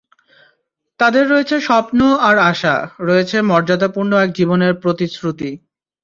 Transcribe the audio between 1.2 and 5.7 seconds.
রয়েছে স্বপ্ন আর আশা, রয়েছে মর্যাদাপূর্ণ এক জীবনের প্রতিশ্রুতি।